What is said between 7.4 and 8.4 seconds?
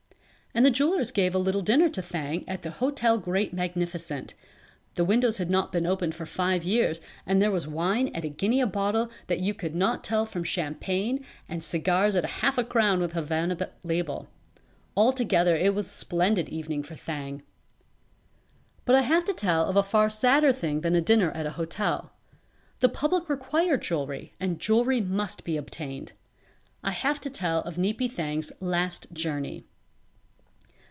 there was wine at a